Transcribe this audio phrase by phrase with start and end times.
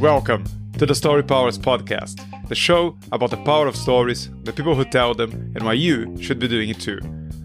[0.00, 0.44] Welcome
[0.76, 5.14] to the Storypowers Podcast, the show about the power of stories, the people who tell
[5.14, 6.98] them, and why you should be doing it too.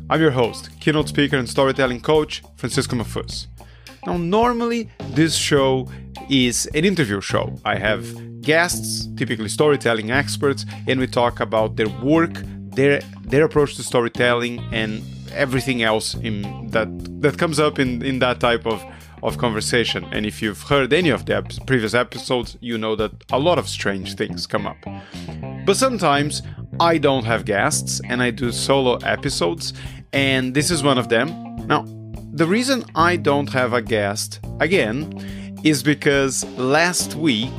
[0.10, 3.46] I'm your host, keynote speaker and storytelling coach, Francisco Mahfuz.
[4.08, 5.92] Now, normally, this show
[6.28, 7.54] is an interview show.
[7.64, 12.34] I have guests, typically storytelling experts, and we talk about their work,
[12.74, 15.04] their their approach to storytelling, and
[15.34, 16.88] everything else in that
[17.22, 18.84] that comes up in in that type of
[19.28, 20.06] of conversation.
[20.12, 23.58] And if you've heard any of the ep- previous episodes, you know that a lot
[23.58, 24.78] of strange things come up.
[25.66, 26.42] But sometimes
[26.80, 29.74] I don't have guests and I do solo episodes,
[30.14, 31.28] and this is one of them.
[31.68, 31.86] Now,
[32.34, 35.14] the reason I don't have a guest again
[35.64, 37.54] is because last week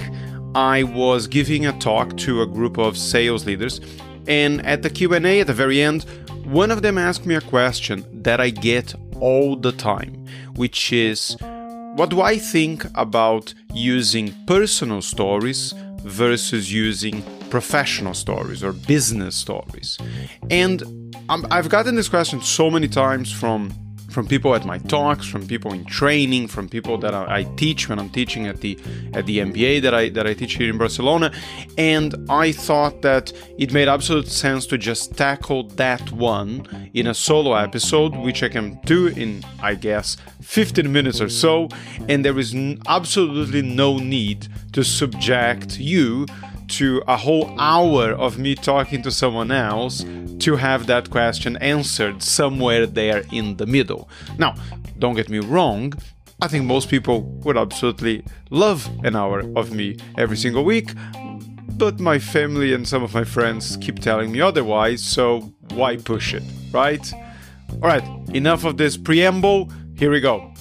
[0.54, 3.80] I was giving a talk to a group of sales leaders
[4.28, 6.04] and at the Q&A at the very end
[6.44, 11.36] one of them asked me a question that I get all the time which is
[11.96, 15.72] what do I think about using personal stories
[16.02, 19.96] versus using professional stories or business stories?
[20.50, 20.82] And
[21.30, 23.72] I've gotten this question so many times from
[24.16, 27.98] from people at my talks, from people in training, from people that I, teach when
[27.98, 28.78] I'm teaching at the
[29.12, 31.30] at the MBA that I that I teach here in Barcelona,
[31.76, 37.12] and I thought that it made absolute sense to just tackle that one in a
[37.12, 41.68] solo episode, which I can do in I guess 15 minutes or so,
[42.08, 42.56] and there is
[42.88, 46.24] absolutely no need to subject you
[46.68, 50.04] to a whole hour of me talking to someone else
[50.38, 54.08] to have that question answered somewhere there in the middle.
[54.38, 54.54] Now,
[54.98, 55.92] don't get me wrong,
[56.42, 60.90] I think most people would absolutely love an hour of me every single week,
[61.78, 66.34] but my family and some of my friends keep telling me otherwise, so why push
[66.34, 66.42] it,
[66.72, 67.10] right?
[67.74, 68.04] Alright,
[68.34, 70.52] enough of this preamble, here we go.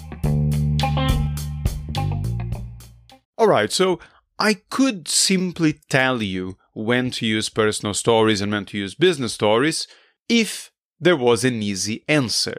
[3.38, 4.00] Alright, so
[4.38, 9.33] I could simply tell you when to use personal stories and when to use business
[9.33, 9.87] stories
[10.27, 12.58] if there was an easy answer.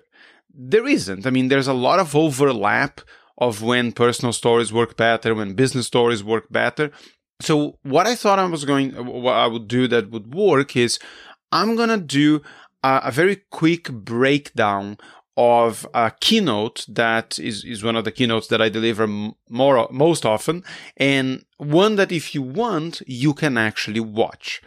[0.53, 1.27] There isn't.
[1.27, 3.03] I mean, there's a lot of overlap
[3.39, 6.91] of when personal stories work better, when business stories work better.
[7.43, 10.99] So, what I thought I was going, what I would do that would work is
[11.53, 12.41] I'm going to do
[12.83, 14.97] a, a very quick breakdown
[15.37, 20.25] of a keynote that is, is one of the keynotes that I deliver more most
[20.25, 20.65] often,
[20.97, 24.63] and one that if you want, you can actually watch.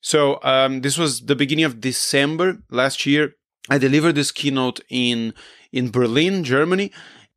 [0.00, 3.34] So um, this was the beginning of December last year.
[3.70, 5.34] I delivered this keynote in
[5.72, 6.92] in Berlin, Germany,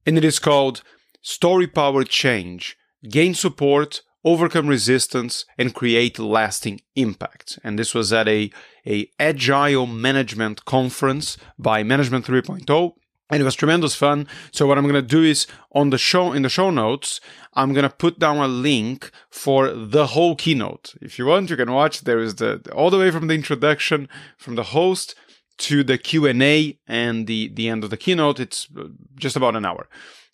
[0.06, 0.84] and it is called
[1.22, 2.78] Story Power Change:
[3.10, 7.60] Gain Support overcome resistance and create lasting impact.
[7.64, 8.52] And this was at a,
[8.86, 12.94] a agile management conference by Management 3.0
[13.30, 14.28] and it was tremendous fun.
[14.52, 17.20] So what I'm going to do is on the show in the show notes,
[17.54, 20.96] I'm going to put down a link for the whole keynote.
[21.02, 22.02] If you want, you can watch.
[22.02, 24.08] There is the all the way from the introduction
[24.38, 25.16] from the host
[25.58, 28.40] to the Q&A and the the end of the keynote.
[28.40, 29.90] It's uh, just about an hour.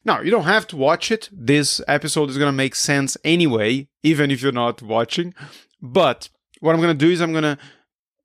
[0.05, 1.29] Now, you don't have to watch it.
[1.31, 5.33] This episode is going to make sense anyway, even if you're not watching.
[5.81, 7.57] But what I'm going to do is I'm going to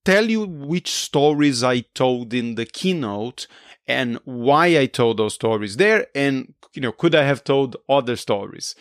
[0.04, 3.46] tell you which stories I told in the keynote
[3.86, 8.16] and why I told those stories there and you know could I have told other
[8.16, 8.74] stories.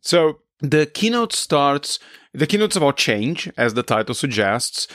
[0.00, 1.98] So the keynote starts
[2.32, 4.86] the keynote's about change as the title suggests.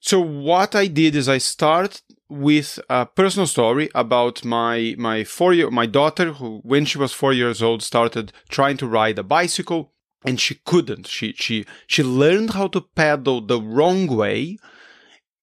[0.00, 5.52] So what I did is I start with a personal story about my my four
[5.52, 9.22] year my daughter who when she was four years old started trying to ride a
[9.22, 9.92] bicycle
[10.24, 11.06] and she couldn't.
[11.06, 14.58] She she she learned how to pedal the wrong way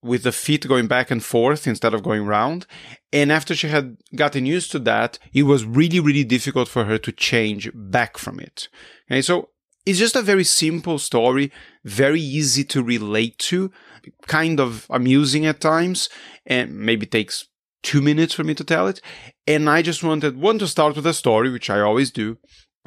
[0.02, 2.66] with the feet going back and forth instead of going round.
[3.12, 6.98] And after she had gotten used to that it was really really difficult for her
[7.00, 8.70] to change back from it.
[9.12, 9.50] Okay so
[9.88, 11.50] it's just a very simple story,
[11.86, 13.72] very easy to relate to,
[14.28, 16.10] kind of amusing at times,
[16.46, 17.48] and maybe takes
[17.84, 19.00] two minutes for me to tell it.
[19.48, 22.38] And I just wanted one to start with a story, which I always do,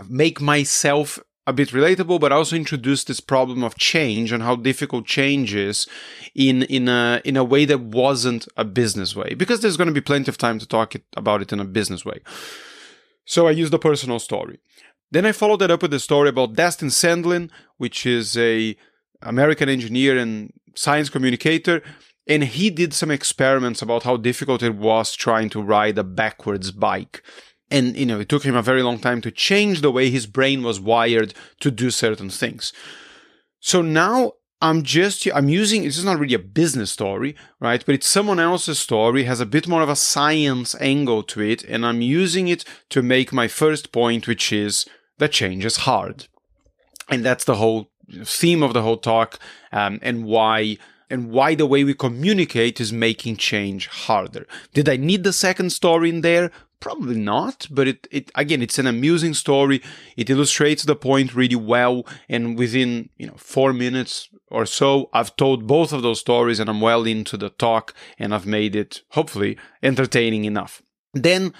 [0.08, 5.06] make myself a bit relatable, but also introduce this problem of change and how difficult
[5.06, 5.86] change is
[6.34, 9.32] in in a in a way that wasn't a business way.
[9.32, 11.64] Because there's going to be plenty of time to talk it, about it in a
[11.64, 12.20] business way.
[13.24, 14.60] So I used a personal story.
[15.10, 18.76] Then I followed that up with a story about Destin Sandlin, which is a
[19.22, 21.82] American engineer and science communicator,
[22.26, 26.70] and he did some experiments about how difficult it was trying to ride a backwards
[26.70, 27.22] bike.
[27.70, 30.26] And you know, it took him a very long time to change the way his
[30.26, 32.72] brain was wired to do certain things.
[33.58, 34.32] So now
[34.62, 37.84] I'm just I'm using this is not really a business story, right?
[37.84, 41.64] But it's someone else's story, has a bit more of a science angle to it,
[41.64, 44.86] and I'm using it to make my first point, which is
[45.20, 46.26] that change is hard.
[47.08, 47.90] And that's the whole
[48.24, 49.38] theme of the whole talk,
[49.72, 50.78] um, and why
[51.08, 54.46] and why the way we communicate is making change harder.
[54.72, 56.52] Did I need the second story in there?
[56.78, 59.82] Probably not, but it, it again, it's an amusing story.
[60.16, 65.36] It illustrates the point really well, and within you know four minutes or so, I've
[65.36, 69.02] told both of those stories, and I'm well into the talk, and I've made it
[69.10, 70.80] hopefully entertaining enough.
[71.12, 71.52] Then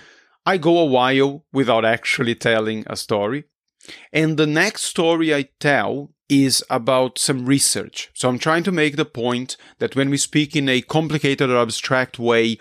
[0.47, 3.45] I go a while without actually telling a story,
[4.13, 8.11] and the next story I tell is about some research.
[8.15, 11.61] So I'm trying to make the point that when we speak in a complicated or
[11.61, 12.59] abstract way,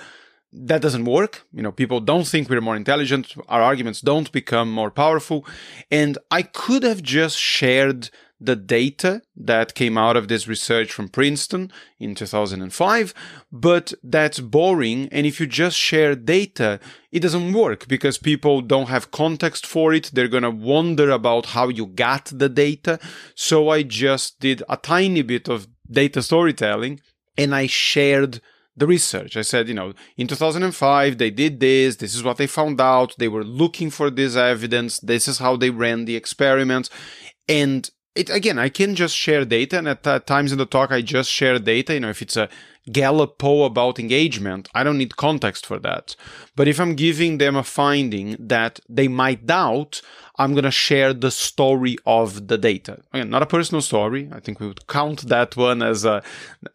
[0.51, 1.45] that doesn't work.
[1.53, 3.35] You know, people don't think we're more intelligent.
[3.47, 5.45] Our arguments don't become more powerful.
[5.91, 8.09] And I could have just shared
[8.39, 13.13] the data that came out of this research from Princeton in 2005,
[13.51, 15.09] but that's boring.
[15.12, 16.80] And if you just share data,
[17.12, 20.12] it doesn't work because people don't have context for it.
[20.13, 23.00] They're going to wonder about how you got the data.
[23.36, 27.01] So I just did a tiny bit of data storytelling
[27.38, 28.42] and I shared
[28.80, 29.35] the research.
[29.35, 31.97] I said, you know, in 2005, they did this.
[31.97, 33.15] This is what they found out.
[33.18, 35.00] They were looking for this evidence.
[35.00, 36.89] This is how they ran the experiment.
[37.47, 37.89] And
[38.19, 41.01] it again, I can just share data, and at uh, times in the talk, I
[41.01, 41.94] just share data.
[41.94, 42.50] You know, if it's a
[42.92, 46.16] Gallup poll about engagement, I don't need context for that.
[46.56, 50.01] But if I'm giving them a finding that they might doubt,
[50.38, 53.00] I'm gonna share the story of the data.
[53.13, 54.30] Again, not a personal story.
[54.31, 56.24] I think we would count that one as a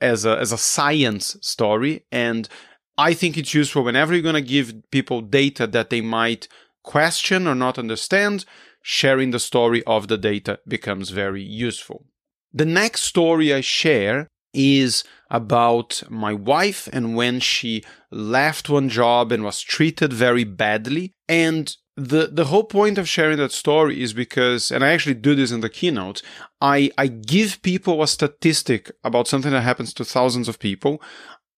[0.01, 2.49] as a as a science story, and
[2.97, 6.49] I think it's useful whenever you're gonna give people data that they might
[6.83, 8.45] question or not understand
[8.87, 12.05] sharing the story of the data becomes very useful.
[12.53, 17.83] The next story I share is about my wife and when she
[18.13, 21.13] left one job and was treated very badly.
[21.29, 25.35] And the, the whole point of sharing that story is because, and I actually do
[25.35, 26.21] this in the keynote,
[26.61, 31.01] I, I give people a statistic about something that happens to thousands of people.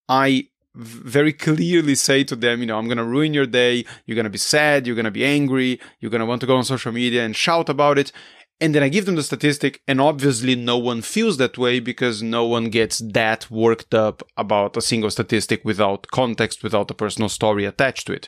[0.07, 0.47] I
[0.77, 3.83] very clearly say to them, you know, I'm going to ruin your day.
[4.05, 4.85] You're going to be sad.
[4.85, 5.79] You're going to be angry.
[5.99, 8.11] You're going to want to go on social media and shout about it.
[8.59, 12.23] And then I give them the statistic, and obviously no one feels that way because
[12.23, 17.29] no one gets that worked up about a single statistic without context, without a personal
[17.29, 18.27] story attached to it.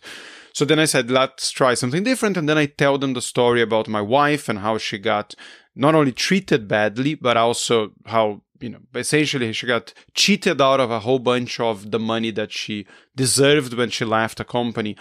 [0.54, 2.38] So then I said, let's try something different.
[2.38, 5.34] And then I tell them the story about my wife and how she got
[5.76, 10.92] not only treated badly, but also how you know, essentially she got cheated out of
[10.92, 12.86] a whole bunch of the money that she
[13.16, 14.96] deserved when she left a company.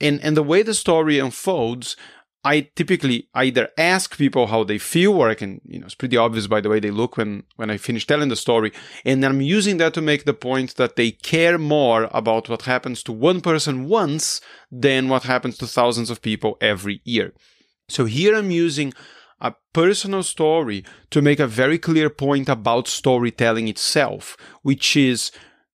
[0.00, 1.96] And and the way the story unfolds,
[2.42, 6.16] I typically either ask people how they feel, or I can, you know, it's pretty
[6.16, 8.72] obvious by the way they look when when I finish telling the story,
[9.04, 13.02] and I'm using that to make the point that they care more about what happens
[13.04, 14.40] to one person once
[14.72, 17.34] than what happens to thousands of people every year.
[17.88, 18.94] So here I'm using
[19.40, 25.30] a personal story to make a very clear point about storytelling itself, which is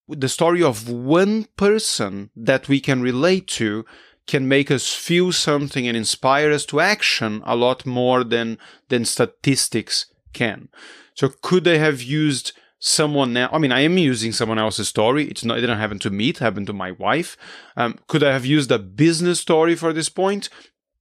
[0.08, 3.84] the story of one person that we can relate to
[4.26, 8.58] can make us feel something and inspire us to action a lot more than
[8.88, 10.68] than statistics can.
[11.14, 13.50] So could I have used someone else?
[13.52, 15.24] I mean, I am using someone else's story.
[15.28, 15.58] It's not.
[15.58, 16.30] It didn't happen to me.
[16.30, 17.36] It happened to my wife.
[17.76, 20.48] Um, could I have used a business story for this point?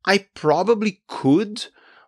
[0.06, 1.66] I probably could,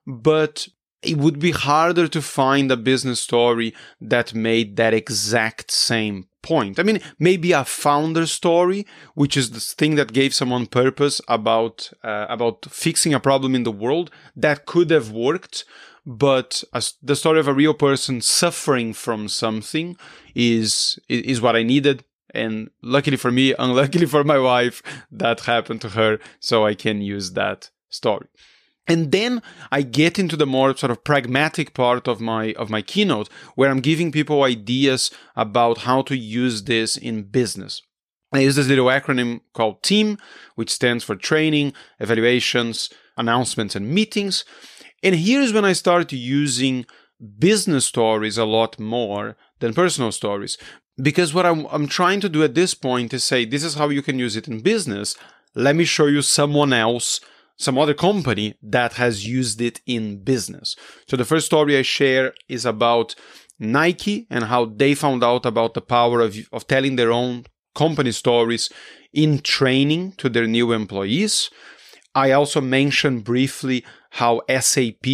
[0.08, 0.68] but
[1.04, 6.80] it would be harder to find a business story that made that exact same point.
[6.80, 11.92] I mean, maybe a founder story, which is the thing that gave someone purpose about
[12.04, 15.66] uh, about fixing a problem in the world, that could have worked.
[16.06, 16.64] But
[17.04, 19.98] the story of a real person suffering from something
[20.34, 22.06] is is what I needed.
[22.34, 27.02] And luckily for me, unluckily for my wife, that happened to her, so I can
[27.02, 28.28] use that story.
[28.88, 29.42] And then
[29.72, 33.70] I get into the more sort of pragmatic part of my of my keynote where
[33.70, 37.82] I'm giving people ideas about how to use this in business.
[38.34, 40.18] I use this little acronym called TEAM,
[40.56, 44.44] which stands for training, evaluations, announcements, and meetings.
[45.04, 46.86] And here's when I started using
[47.40, 50.58] business stories a lot more than personal stories.
[51.02, 53.90] Because what I'm, I'm trying to do at this point is say, this is how
[53.90, 55.16] you can use it in business.
[55.56, 57.22] Let me show you someone else
[57.58, 60.76] some other company that has used it in business.
[61.08, 63.16] So the first story I share is about
[63.60, 67.46] Nike and how they found out about the power of, of telling their own
[67.76, 68.70] company stories
[69.14, 71.50] in training to their new employees.
[72.14, 75.06] I also mentioned briefly how SAP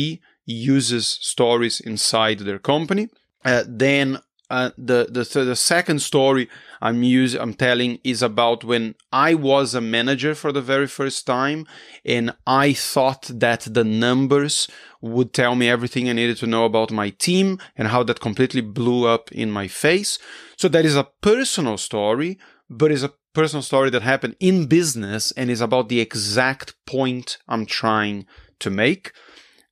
[0.46, 3.10] uses stories inside their company.
[3.46, 4.20] Uh, then
[4.54, 6.48] Uh, the, the the second story
[6.80, 11.26] I'm using I'm telling is about when I was a manager for the very first
[11.26, 11.66] time,
[12.06, 14.68] and I thought that the numbers
[15.02, 18.62] would tell me everything I needed to know about my team and how that completely
[18.62, 20.20] blew up in my face.
[20.56, 22.38] So that is a personal story,
[22.70, 27.40] but is a personal story that happened in business and is about the exact point
[27.48, 28.28] I'm trying
[28.60, 29.14] to make.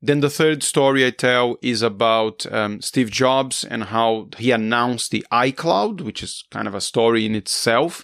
[0.02, 5.12] Then the third story I tell is about um, Steve Jobs and how he announced
[5.12, 8.04] the iCloud, which is kind of a story in itself.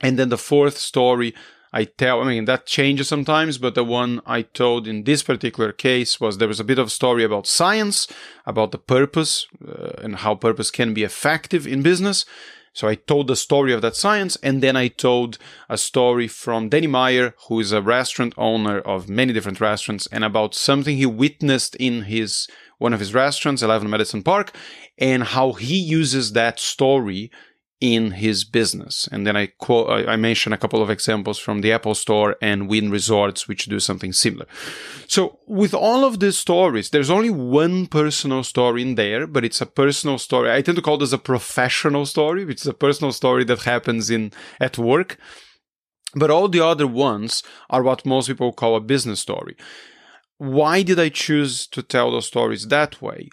[0.00, 1.34] And then the fourth story
[1.72, 5.72] I tell, I mean, that changes sometimes, but the one I told in this particular
[5.72, 8.06] case was there was a bit of a story about science,
[8.46, 12.24] about the purpose uh, and how purpose can be effective in business.
[12.76, 16.68] So I told the story of that science, and then I told a story from
[16.68, 21.06] Danny Meyer, who is a restaurant owner of many different restaurants, and about something he
[21.06, 24.54] witnessed in his one of his restaurants, 11 Madison Park,
[24.98, 27.30] and how he uses that story
[27.80, 29.06] in his business.
[29.12, 32.68] And then I quote, I mention a couple of examples from the Apple Store and
[32.68, 34.46] Wynn Resorts, which do something similar.
[35.06, 39.60] So with all of these stories, there's only one personal story in there, but it's
[39.60, 40.50] a personal story.
[40.50, 44.08] I tend to call this a professional story, which is a personal story that happens
[44.10, 45.18] in at work.
[46.14, 49.54] But all the other ones are what most people call a business story.
[50.38, 53.28] Why did I choose to tell those stories that way?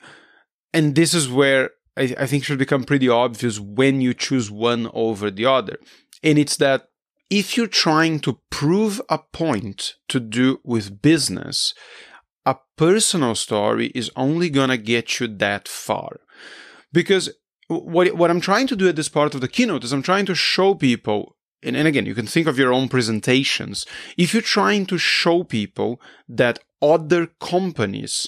[0.73, 4.89] And this is where I, I think should become pretty obvious when you choose one
[4.93, 5.77] over the other.
[6.23, 6.89] And it's that
[7.29, 11.73] if you're trying to prove a point to do with business,
[12.45, 16.19] a personal story is only going to get you that far.
[16.91, 17.31] Because
[17.67, 20.25] what, what I'm trying to do at this part of the keynote is I'm trying
[20.27, 23.85] to show people, and, and again, you can think of your own presentations.
[24.17, 28.27] If you're trying to show people that other companies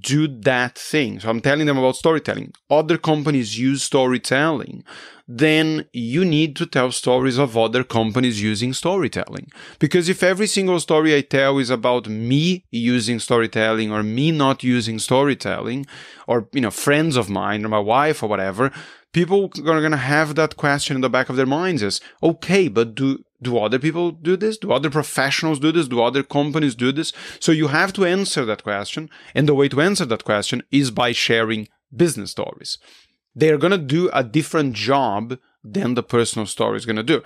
[0.00, 1.20] do that thing.
[1.20, 2.52] So I'm telling them about storytelling.
[2.70, 4.84] Other companies use storytelling.
[5.26, 9.50] Then you need to tell stories of other companies using storytelling.
[9.78, 14.62] Because if every single story I tell is about me using storytelling or me not
[14.62, 15.86] using storytelling
[16.26, 18.70] or, you know, friends of mine or my wife or whatever,
[19.12, 22.68] people are going to have that question in the back of their minds is, okay,
[22.68, 24.58] but do, do other people do this?
[24.58, 25.88] Do other professionals do this?
[25.88, 27.12] Do other companies do this?
[27.38, 29.08] So you have to answer that question.
[29.34, 32.78] And the way to answer that question is by sharing business stories.
[33.34, 37.22] They're going to do a different job than the personal story is going to do.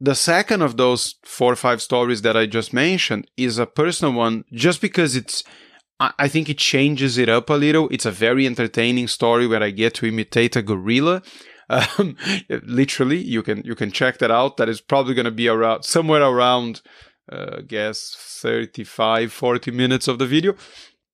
[0.00, 4.14] The second of those four or five stories that I just mentioned is a personal
[4.14, 5.44] one just because it's
[6.18, 7.86] I think it changes it up a little.
[7.90, 11.20] It's a very entertaining story where I get to imitate a gorilla
[11.70, 12.16] um,
[12.48, 14.56] literally, you can you can check that out.
[14.56, 16.82] That is probably going to be around somewhere around,
[17.30, 20.54] uh, guess 35, 40 minutes of the video,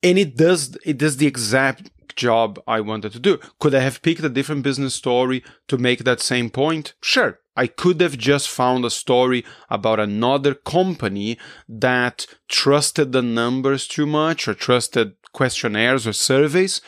[0.02, 3.38] and it does it does the exact job I wanted to do.
[3.60, 6.94] Could I have picked a different business story to make that same point?
[7.02, 7.38] Sure.
[7.54, 14.06] I could have just found a story about another company that trusted the numbers too
[14.06, 16.80] much or trusted questionnaires or surveys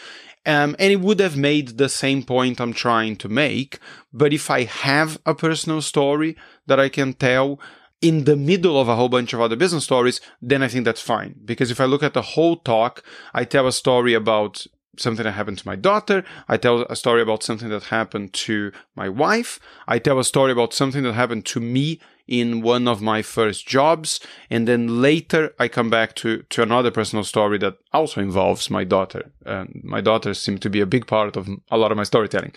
[0.46, 3.78] um, and it would have made the same point I'm trying to make.
[4.12, 7.60] But if I have a personal story that I can tell
[8.00, 11.00] in the middle of a whole bunch of other business stories, then I think that's
[11.00, 11.34] fine.
[11.44, 13.02] Because if I look at the whole talk,
[13.34, 14.66] I tell a story about
[14.96, 16.24] something that happened to my daughter.
[16.48, 19.60] I tell a story about something that happened to my wife.
[19.86, 23.66] I tell a story about something that happened to me in one of my first
[23.66, 24.20] jobs.
[24.50, 28.84] And then later I come back to, to another personal story that also involves my
[28.84, 29.32] daughter.
[29.44, 32.52] And my daughter seemed to be a big part of a lot of my storytelling.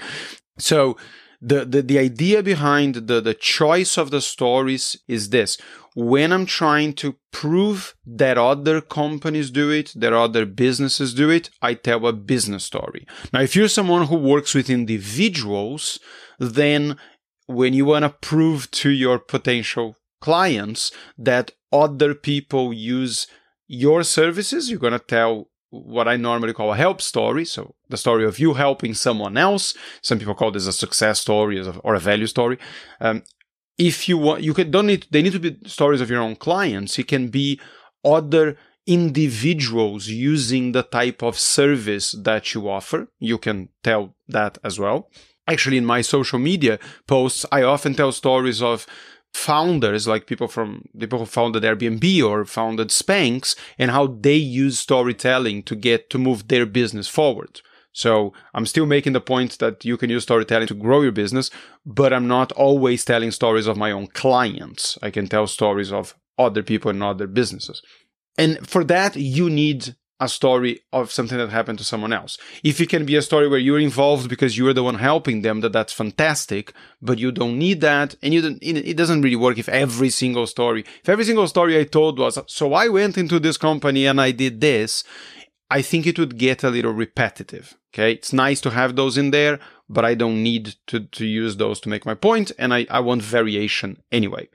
[0.59, 0.97] So
[1.41, 5.57] the, the, the idea behind the, the choice of the stories is this.
[5.95, 11.49] When I'm trying to prove that other companies do it, that other businesses do it,
[11.61, 13.07] I tell a business story.
[13.33, 15.99] Now, if you're someone who works with individuals,
[16.39, 16.97] then
[17.53, 23.27] when you want to prove to your potential clients that other people use
[23.67, 27.45] your services, you're going to tell what I normally call a help story.
[27.45, 29.73] So the story of you helping someone else.
[30.01, 32.57] Some people call this a success story or a value story.
[32.99, 33.23] Um,
[33.77, 35.07] if you want, you can don't need.
[35.09, 36.99] They need to be stories of your own clients.
[36.99, 37.59] It can be
[38.03, 43.07] other individuals using the type of service that you offer.
[43.19, 45.09] You can tell that as well
[45.47, 48.85] actually in my social media posts i often tell stories of
[49.33, 54.77] founders like people from people who founded airbnb or founded spanx and how they use
[54.77, 57.61] storytelling to get to move their business forward.
[57.93, 61.49] So i'm still making the point that you can use storytelling to grow your business
[61.85, 64.97] but i'm not always telling stories of my own clients.
[65.01, 67.81] I can tell stories of other people and other businesses.
[68.37, 72.37] And for that you need a story of something that happened to someone else.
[72.63, 75.61] If it can be a story where you're involved because you're the one helping them,
[75.61, 76.73] that that's fantastic.
[77.01, 78.59] But you don't need that, and you don't.
[78.61, 82.37] It doesn't really work if every single story, if every single story I told was,
[82.45, 85.03] so I went into this company and I did this.
[85.71, 87.75] I think it would get a little repetitive.
[87.93, 89.59] Okay, it's nice to have those in there,
[89.89, 92.99] but I don't need to to use those to make my point, and I I
[92.99, 94.49] want variation anyway.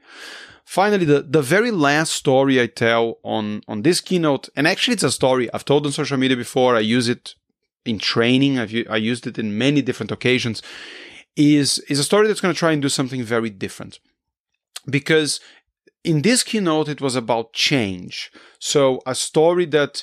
[0.67, 5.05] Finally, the, the very last story I tell on, on this keynote, and actually it's
[5.05, 7.37] a story I've told on social media before, I use it
[7.85, 10.63] in training, I've, I used it in many different occasions,
[11.37, 14.01] is, is a story that's going to try and do something very different.
[14.91, 15.39] Because
[16.03, 18.33] in this keynote, it was about change.
[18.59, 20.03] So a story that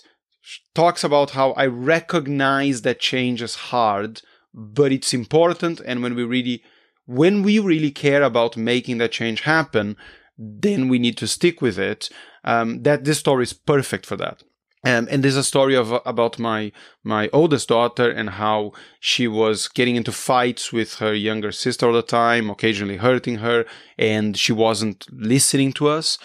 [0.73, 4.21] talks about how I recognize that change is hard,
[4.53, 5.81] but it's important.
[5.81, 6.63] And when we really,
[7.05, 9.97] when we really care about making that change happen,
[10.37, 12.09] then we need to stick with it.
[12.43, 14.43] Um, that this story is perfect for that.
[14.85, 16.73] Um, and there's a story of about my
[17.03, 21.93] my oldest daughter and how she was getting into fights with her younger sister all
[21.93, 23.65] the time, occasionally hurting her,
[23.97, 26.17] and she wasn't listening to us.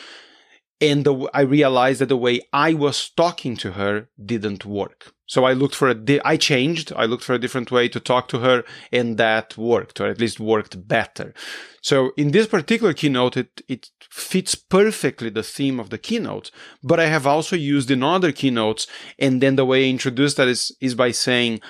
[0.81, 5.13] And the, I realized that the way I was talking to her didn't work.
[5.27, 6.93] So I looked for a, di- I changed.
[6.97, 10.21] I looked for a different way to talk to her, and that worked, or at
[10.21, 11.35] least worked better.
[11.83, 16.51] So in this particular keynote, it, it fits perfectly the theme of the keynote.
[16.83, 18.87] But I have also used in other keynotes,
[19.19, 21.61] and then the way I introduce that is, is by saying,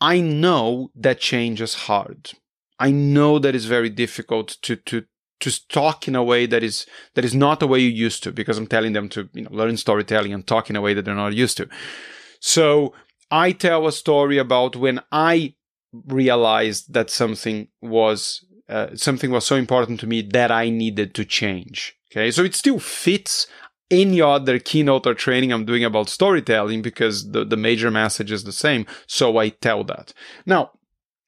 [0.00, 2.32] I know that change is hard.
[2.80, 5.04] I know that it's very difficult to, to,
[5.44, 8.32] to talk in a way that is that is not the way you used to
[8.32, 11.04] because i'm telling them to you know learn storytelling and talk in a way that
[11.04, 11.68] they're not used to
[12.40, 12.92] so
[13.30, 15.54] I tell a story about when I
[16.06, 21.24] realized that something was uh, something was so important to me that I needed to
[21.24, 21.96] change.
[22.12, 23.46] Okay, so it still fits
[23.90, 28.44] any other keynote or training I'm doing about storytelling because the, the major message is
[28.44, 28.86] the same.
[29.06, 30.12] So I tell that.
[30.46, 30.70] Now,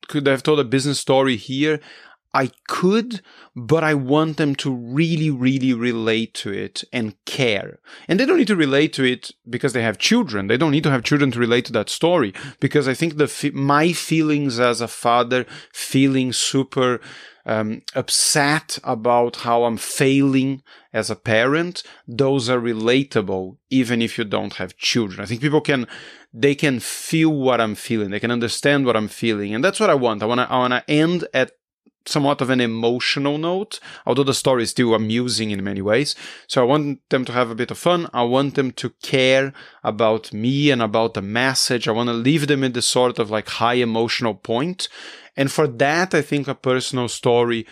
[0.08, 1.80] could I have told a business story here?
[2.36, 3.22] I could,
[3.54, 7.78] but I want them to really, really relate to it and care.
[8.06, 10.46] And they don't need to relate to it because they have children.
[10.46, 13.50] They don't need to have children to relate to that story because I think the
[13.54, 17.00] my feelings as a father, feeling super
[17.46, 24.24] um, upset about how I'm failing as a parent, those are relatable even if you
[24.24, 25.20] don't have children.
[25.22, 25.86] I think people can
[26.34, 28.10] they can feel what I'm feeling.
[28.10, 29.54] They can understand what I'm feeling.
[29.54, 30.22] And that's what I want.
[30.22, 31.52] I want to I want to end at
[32.08, 36.14] somewhat of an emotional note, although the story is still amusing in many ways.
[36.46, 38.08] So I want them to have a bit of fun.
[38.12, 41.88] I want them to care about me and about the message.
[41.88, 44.88] I want to leave them in this sort of like high emotional point.
[45.36, 47.66] And for that, I think a personal story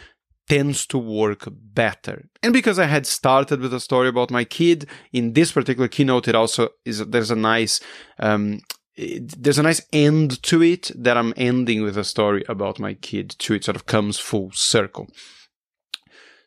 [0.49, 2.29] tends to work better.
[2.43, 6.29] And because I had started with a story about my kid, in this particular keynote,
[6.29, 7.81] it also is there's a nice
[8.19, 8.61] um,
[8.97, 12.95] it, there's a nice end to it that I'm ending with a story about my
[12.95, 13.55] kid too.
[13.55, 15.09] It sort of comes full circle.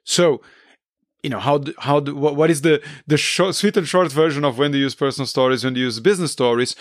[0.03, 0.41] So,
[1.23, 4.57] you know, how, how, what, what is the, the short, sweet and short version of
[4.57, 6.75] when to use personal stories, when to use business stories?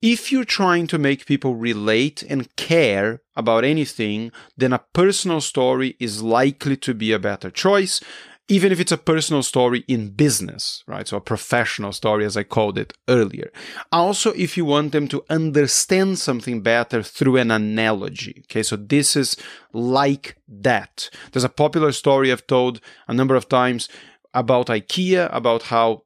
[0.00, 5.96] If you're trying to make people relate and care about anything, then a personal story
[5.98, 8.00] is likely to be a better choice
[8.48, 11.06] even if it's a personal story in business, right?
[11.06, 13.52] So a professional story, as I called it earlier.
[13.92, 18.42] Also, if you want them to understand something better through an analogy.
[18.46, 18.62] Okay.
[18.62, 19.36] So this is
[19.72, 21.10] like that.
[21.32, 23.88] There's a popular story I've told a number of times
[24.32, 26.04] about IKEA, about how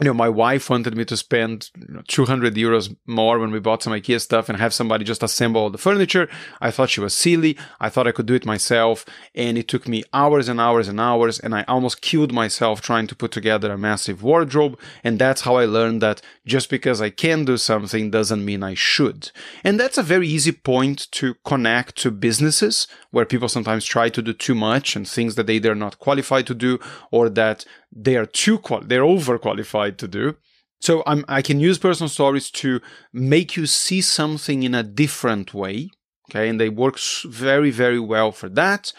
[0.00, 3.60] you know, my wife wanted me to spend you know, 200 euros more when we
[3.60, 6.26] bought some IKEA stuff and have somebody just assemble all the furniture.
[6.58, 7.58] I thought she was silly.
[7.80, 9.04] I thought I could do it myself.
[9.34, 11.38] And it took me hours and hours and hours.
[11.38, 14.78] And I almost killed myself trying to put together a massive wardrobe.
[15.04, 18.72] And that's how I learned that just because I can do something doesn't mean I
[18.72, 19.30] should.
[19.62, 24.22] And that's a very easy point to connect to businesses where people sometimes try to
[24.22, 26.78] do too much and things that they are not qualified to do
[27.10, 30.36] or that they are too qual- they're overqualified to do.
[30.80, 32.80] So I'm, I can use personal stories to
[33.12, 35.90] make you see something in a different way.
[36.30, 36.48] Okay.
[36.48, 38.92] And they work very, very well for that.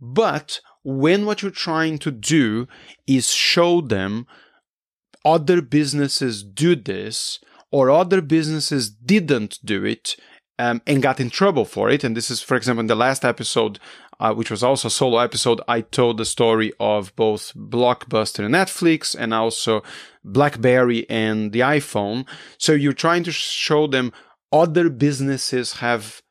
[0.00, 2.68] But when what you're trying to do
[3.06, 4.26] is show them
[5.24, 7.38] other businesses do this
[7.70, 10.16] or other businesses didn't do it
[10.58, 12.04] um, and got in trouble for it.
[12.04, 13.78] And this is, for example, in the last episode,
[14.20, 18.54] uh, which was also a solo episode, I told the story of both Blockbuster and
[18.54, 19.82] Netflix and also
[20.24, 22.26] Blackberry and the iPhone.
[22.58, 24.12] So you're trying to show them
[24.52, 26.22] other businesses have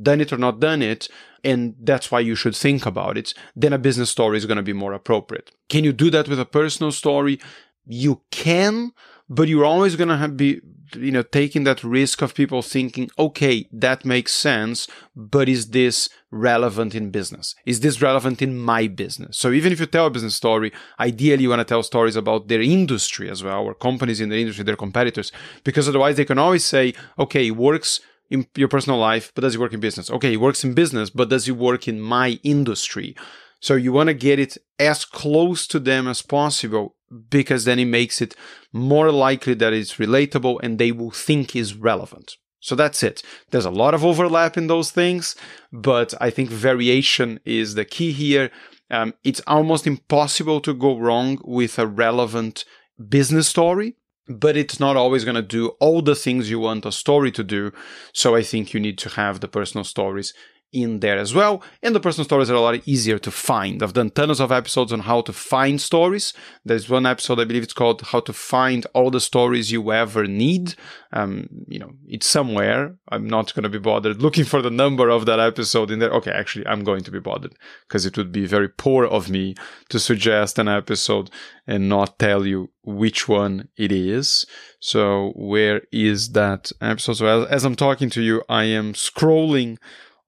[0.00, 1.08] done it or not done it.
[1.42, 3.32] And that's why you should think about it.
[3.56, 5.50] Then a business story is going to be more appropriate.
[5.70, 7.40] Can you do that with a personal story?
[7.86, 8.92] You can,
[9.28, 10.60] but you're always going to be
[10.96, 16.08] you know taking that risk of people thinking okay that makes sense but is this
[16.30, 17.54] relevant in business?
[17.66, 19.36] Is this relevant in my business?
[19.36, 22.48] So even if you tell a business story ideally you want to tell stories about
[22.48, 25.32] their industry as well or companies in the industry their competitors
[25.64, 28.00] because otherwise they can always say okay it works
[28.30, 30.10] in your personal life but does it work in business?
[30.10, 33.16] Okay it works in business but does it work in my industry?
[33.60, 36.96] So you want to get it as close to them as possible
[37.28, 38.36] because then it makes it
[38.72, 42.36] more likely that it's relatable and they will think is relevant.
[42.60, 43.22] So that's it.
[43.50, 45.34] There's a lot of overlap in those things,
[45.72, 48.50] but I think variation is the key here.
[48.90, 52.64] Um, it's almost impossible to go wrong with a relevant
[53.08, 53.96] business story,
[54.28, 57.42] but it's not always going to do all the things you want a story to
[57.42, 57.72] do.
[58.12, 60.34] So I think you need to have the personal stories
[60.72, 61.62] in there as well.
[61.82, 63.82] And the personal stories are a lot easier to find.
[63.82, 66.32] I've done tons of episodes on how to find stories.
[66.64, 70.26] There's one episode, I believe it's called How to Find All the Stories You Ever
[70.26, 70.74] Need.
[71.12, 72.96] Um, you know, it's somewhere.
[73.08, 76.10] I'm not going to be bothered looking for the number of that episode in there.
[76.10, 77.54] Okay, actually, I'm going to be bothered
[77.88, 79.54] because it would be very poor of me
[79.88, 81.30] to suggest an episode
[81.66, 84.46] and not tell you which one it is.
[84.78, 87.14] So, where is that episode?
[87.14, 89.78] So, as, as I'm talking to you, I am scrolling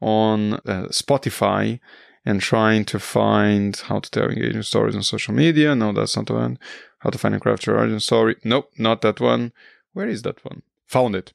[0.02, 1.78] on uh, Spotify
[2.24, 5.74] and trying to find how to tell engaging stories on social media.
[5.74, 6.58] No, that's not the one.
[6.98, 8.36] How to find and craft your origin story.
[8.44, 9.52] Nope, not that one.
[9.92, 10.62] Where is that one?
[10.88, 11.32] Found it.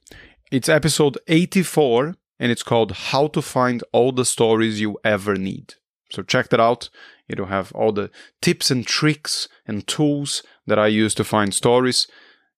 [0.51, 5.73] It's episode 84 and it's called How to Find All the Stories You Ever Need.
[6.11, 6.89] So check that out.
[7.27, 8.09] It'll have all the
[8.41, 12.07] tips and tricks and tools that I use to find stories.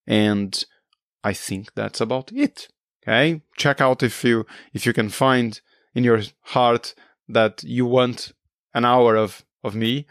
[0.06, 0.64] And
[1.24, 2.68] I think that's about it.
[3.02, 3.42] Okay.
[3.58, 5.60] Check out if you if you can find
[5.94, 6.94] in your heart
[7.28, 8.32] that you want
[8.74, 10.06] an hour of of me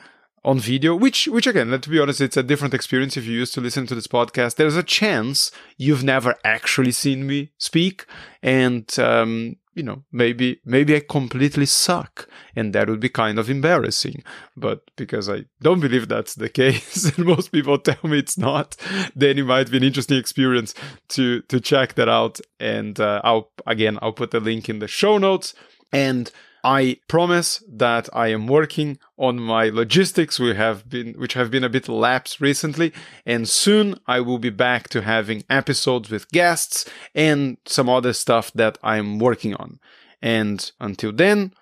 [0.44, 3.54] on video which which again let's be honest it's a different experience if you used
[3.54, 4.56] to listen to this podcast.
[4.56, 8.06] There's a chance you've never actually seen me speak.
[8.42, 13.48] And um, you know maybe maybe i completely suck and that would be kind of
[13.48, 14.22] embarrassing.
[14.56, 18.76] But because i don't believe that's the case and most people tell me it's not
[19.14, 20.74] then it might be an interesting experience
[21.10, 22.40] to to check that out.
[22.58, 25.54] And uh, i'll again i'll put the link in the show notes.
[25.92, 26.30] And
[26.70, 31.64] I promise that I am working on my logistics, we have been, which have been
[31.64, 32.92] a bit lapsed recently,
[33.24, 38.52] and soon I will be back to having episodes with guests and some other stuff
[38.52, 39.80] that I'm working on.
[40.20, 41.54] And until then,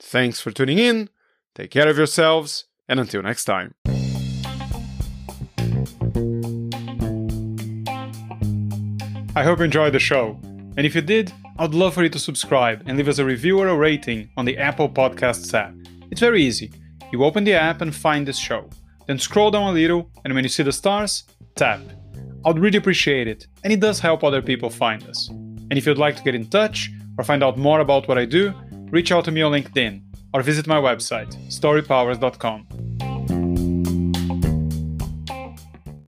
[0.00, 1.10] thanks for tuning in,
[1.54, 3.74] take care of yourselves, and until next time.
[9.36, 10.40] I hope you enjoyed the show,
[10.76, 13.58] and if you did, I'd love for you to subscribe and leave us a review
[13.58, 15.74] or a rating on the Apple Podcasts app.
[16.10, 16.70] It's very easy.
[17.12, 18.68] You open the app and find this show.
[19.06, 21.80] Then scroll down a little, and when you see the stars, tap.
[22.44, 25.28] I'd really appreciate it, and it does help other people find us.
[25.28, 28.24] And if you'd like to get in touch or find out more about what I
[28.24, 28.52] do,
[28.90, 30.02] reach out to me on LinkedIn
[30.34, 32.85] or visit my website, storypowers.com.